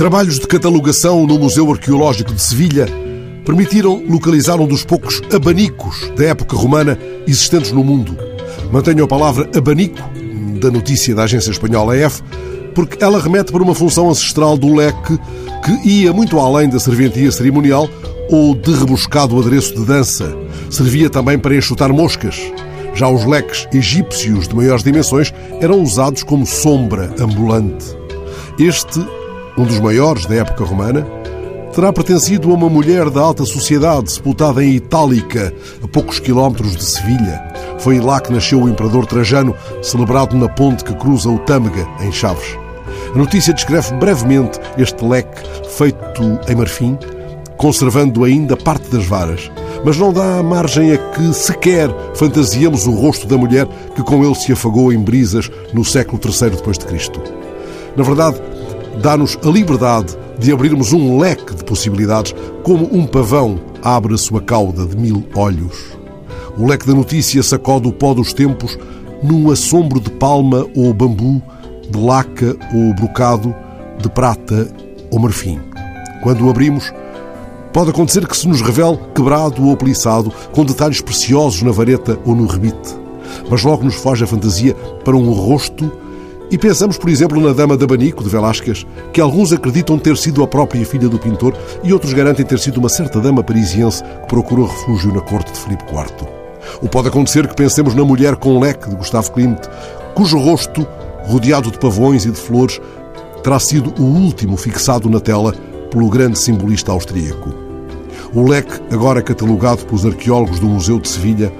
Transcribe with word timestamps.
trabalhos 0.00 0.38
de 0.38 0.46
catalogação 0.46 1.26
no 1.26 1.38
Museu 1.38 1.70
Arqueológico 1.70 2.32
de 2.32 2.40
Sevilha 2.40 2.86
permitiram 3.44 4.02
localizar 4.08 4.58
um 4.58 4.66
dos 4.66 4.82
poucos 4.82 5.20
abanicos 5.30 6.10
da 6.16 6.24
época 6.24 6.56
romana 6.56 6.98
existentes 7.26 7.70
no 7.70 7.84
mundo. 7.84 8.16
Mantenho 8.72 9.04
a 9.04 9.06
palavra 9.06 9.50
abanico 9.54 10.00
da 10.58 10.70
notícia 10.70 11.14
da 11.14 11.24
agência 11.24 11.50
espanhola 11.50 11.98
EF, 11.98 12.22
porque 12.74 13.04
ela 13.04 13.20
remete 13.20 13.52
para 13.52 13.62
uma 13.62 13.74
função 13.74 14.08
ancestral 14.08 14.56
do 14.56 14.74
leque 14.74 15.18
que 15.62 15.86
ia 15.86 16.14
muito 16.14 16.38
além 16.38 16.70
da 16.70 16.80
serventia 16.80 17.30
cerimonial 17.30 17.86
ou 18.30 18.54
de 18.54 18.72
rebuscado 18.72 19.38
adereço 19.38 19.74
de 19.74 19.84
dança. 19.84 20.34
Servia 20.70 21.10
também 21.10 21.38
para 21.38 21.54
enxutar 21.54 21.92
moscas. 21.92 22.40
Já 22.94 23.06
os 23.06 23.26
leques 23.26 23.68
egípcios 23.70 24.48
de 24.48 24.56
maiores 24.56 24.82
dimensões 24.82 25.30
eram 25.60 25.82
usados 25.82 26.22
como 26.22 26.46
sombra 26.46 27.14
ambulante. 27.20 27.84
Este, 28.58 28.98
um 29.60 29.66
dos 29.66 29.78
maiores 29.78 30.24
da 30.24 30.36
época 30.36 30.64
romana, 30.64 31.06
terá 31.74 31.92
pertencido 31.92 32.50
a 32.50 32.54
uma 32.54 32.70
mulher 32.70 33.10
da 33.10 33.20
alta 33.20 33.44
sociedade 33.44 34.10
sepultada 34.10 34.64
em 34.64 34.76
Itálica, 34.76 35.52
a 35.84 35.86
poucos 35.86 36.18
quilómetros 36.18 36.74
de 36.74 36.82
Sevilha. 36.82 37.44
Foi 37.78 38.00
lá 38.00 38.20
que 38.20 38.32
nasceu 38.32 38.62
o 38.62 38.68
imperador 38.68 39.04
Trajano, 39.04 39.54
celebrado 39.82 40.34
na 40.34 40.48
ponte 40.48 40.82
que 40.82 40.94
cruza 40.94 41.28
o 41.28 41.38
Tâmega, 41.40 41.86
em 42.00 42.10
Chaves. 42.10 42.56
A 43.14 43.18
notícia 43.18 43.52
descreve 43.52 43.92
brevemente 43.96 44.58
este 44.78 45.04
leque 45.04 45.42
feito 45.76 46.40
em 46.48 46.54
marfim, 46.54 46.98
conservando 47.58 48.24
ainda 48.24 48.56
parte 48.56 48.88
das 48.90 49.04
varas, 49.04 49.50
mas 49.84 49.98
não 49.98 50.10
dá 50.10 50.42
margem 50.42 50.94
a 50.94 50.96
que 50.96 51.34
sequer 51.34 51.90
fantasiemos 52.14 52.86
o 52.86 52.92
rosto 52.92 53.26
da 53.26 53.36
mulher 53.36 53.66
que 53.94 54.02
com 54.02 54.24
ele 54.24 54.34
se 54.34 54.52
afagou 54.52 54.90
em 54.90 54.98
brisas 54.98 55.50
no 55.74 55.84
século 55.84 56.18
III 56.24 56.50
depois 56.50 56.78
de 56.78 56.86
Cristo. 56.86 57.20
Na 57.94 58.02
verdade, 58.02 58.40
dá-nos 59.02 59.38
a 59.44 59.48
liberdade 59.48 60.16
de 60.38 60.52
abrirmos 60.52 60.92
um 60.92 61.18
leque 61.18 61.54
de 61.54 61.64
possibilidades, 61.64 62.34
como 62.62 62.88
um 62.92 63.06
pavão 63.06 63.60
abre 63.82 64.14
a 64.14 64.18
sua 64.18 64.40
cauda 64.40 64.86
de 64.86 64.96
mil 64.96 65.24
olhos. 65.34 65.98
O 66.58 66.66
leque 66.66 66.86
da 66.86 66.94
notícia 66.94 67.42
sacode 67.42 67.88
o 67.88 67.92
pó 67.92 68.14
dos 68.14 68.32
tempos 68.32 68.78
num 69.22 69.50
assombro 69.50 70.00
de 70.00 70.10
palma 70.10 70.66
ou 70.74 70.92
bambu, 70.92 71.42
de 71.88 71.98
laca 71.98 72.56
ou 72.74 72.94
brocado, 72.94 73.54
de 74.00 74.08
prata 74.08 74.68
ou 75.10 75.18
marfim. 75.18 75.60
Quando 76.22 76.46
o 76.46 76.50
abrimos, 76.50 76.92
pode 77.72 77.90
acontecer 77.90 78.26
que 78.26 78.36
se 78.36 78.48
nos 78.48 78.60
revele 78.60 78.98
quebrado 79.14 79.66
ou 79.66 79.76
peliçado, 79.76 80.32
com 80.52 80.64
detalhes 80.64 81.00
preciosos 81.00 81.62
na 81.62 81.70
vareta 81.70 82.18
ou 82.24 82.34
no 82.34 82.46
rebite. 82.46 82.96
Mas 83.48 83.62
logo 83.62 83.84
nos 83.84 83.94
foge 83.94 84.24
a 84.24 84.26
fantasia 84.26 84.74
para 85.04 85.16
um 85.16 85.32
rosto 85.32 85.90
e 86.50 86.58
pensamos, 86.58 86.98
por 86.98 87.08
exemplo, 87.08 87.40
na 87.40 87.52
Dama 87.52 87.76
de 87.76 87.84
Abanico, 87.84 88.24
de 88.24 88.28
Velásquez, 88.28 88.84
que 89.12 89.20
alguns 89.20 89.52
acreditam 89.52 89.98
ter 89.98 90.16
sido 90.16 90.42
a 90.42 90.48
própria 90.48 90.84
filha 90.84 91.08
do 91.08 91.18
pintor 91.18 91.56
e 91.84 91.92
outros 91.92 92.12
garantem 92.12 92.44
ter 92.44 92.58
sido 92.58 92.78
uma 92.78 92.88
certa 92.88 93.20
dama 93.20 93.42
parisiense 93.42 94.02
que 94.02 94.26
procurou 94.28 94.66
refúgio 94.66 95.14
na 95.14 95.20
corte 95.20 95.52
de 95.52 95.58
Filipe 95.58 95.84
IV. 95.84 96.28
Ou 96.82 96.88
pode 96.88 97.08
acontecer 97.08 97.46
que 97.46 97.54
pensemos 97.54 97.94
na 97.94 98.04
Mulher 98.04 98.34
com 98.36 98.58
Leque, 98.58 98.90
de 98.90 98.96
Gustavo 98.96 99.30
Klimt, 99.30 99.60
cujo 100.14 100.38
rosto, 100.38 100.86
rodeado 101.24 101.70
de 101.70 101.78
pavões 101.78 102.24
e 102.24 102.30
de 102.30 102.40
flores, 102.40 102.80
terá 103.44 103.60
sido 103.60 103.94
o 104.02 104.04
último 104.04 104.56
fixado 104.56 105.08
na 105.08 105.20
tela 105.20 105.54
pelo 105.90 106.08
grande 106.08 106.38
simbolista 106.38 106.90
austríaco. 106.90 107.54
O 108.34 108.48
leque, 108.48 108.80
agora 108.92 109.22
catalogado 109.22 109.84
pelos 109.86 110.04
arqueólogos 110.04 110.58
do 110.58 110.66
Museu 110.66 110.98
de 110.98 111.08
Sevilha, 111.08 111.52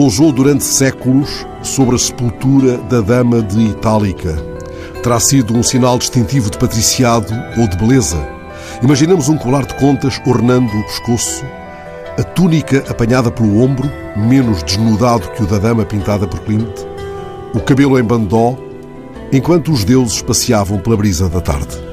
pousou 0.00 0.32
durante 0.32 0.64
séculos 0.64 1.46
sobre 1.62 1.94
a 1.94 1.98
sepultura 1.98 2.78
da 2.78 3.02
Dama 3.02 3.42
de 3.42 3.60
Itálica. 3.66 4.34
Terá 5.02 5.20
sido 5.20 5.54
um 5.54 5.62
sinal 5.62 5.98
distintivo 5.98 6.48
de 6.48 6.56
patriciado 6.56 7.30
ou 7.58 7.68
de 7.68 7.76
beleza. 7.76 8.16
Imaginamos 8.82 9.28
um 9.28 9.36
colar 9.36 9.66
de 9.66 9.74
contas 9.74 10.18
ornando 10.26 10.74
o 10.74 10.82
pescoço, 10.84 11.44
a 12.18 12.22
túnica 12.22 12.82
apanhada 12.88 13.30
pelo 13.30 13.62
ombro, 13.62 13.90
menos 14.16 14.62
desnudado 14.62 15.28
que 15.32 15.42
o 15.42 15.46
da 15.46 15.58
dama 15.58 15.84
pintada 15.84 16.26
por 16.26 16.40
Klimt, 16.40 16.80
o 17.54 17.60
cabelo 17.60 17.98
em 17.98 18.02
bandó, 18.02 18.56
enquanto 19.30 19.70
os 19.70 19.84
deuses 19.84 20.22
passeavam 20.22 20.78
pela 20.78 20.96
brisa 20.96 21.28
da 21.28 21.42
tarde. 21.42 21.89